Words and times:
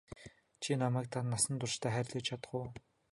Чи 0.63 0.71
намайг 0.81 1.11
насан 1.31 1.55
туршдаа 1.59 1.91
хайрлаж 1.93 2.23
чадах 2.27 2.51
уу? 2.57 2.67